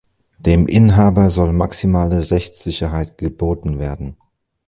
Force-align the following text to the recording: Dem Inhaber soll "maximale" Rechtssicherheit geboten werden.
Dem 0.39 0.65
Inhaber 0.65 1.29
soll 1.29 1.53
"maximale" 1.53 2.31
Rechtssicherheit 2.31 3.19
geboten 3.19 3.77
werden. 3.77 4.15